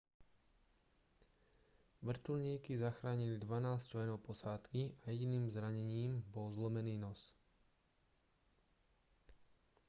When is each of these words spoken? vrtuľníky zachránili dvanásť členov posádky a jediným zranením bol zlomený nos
vrtuľníky 2.07 2.73
zachránili 2.85 3.35
dvanásť 3.39 3.85
členov 3.91 4.17
posádky 4.27 4.83
a 5.05 5.13
jediným 5.19 5.45
zranením 5.55 6.13
bol 6.33 6.47
zlomený 6.55 6.95
nos 6.97 7.37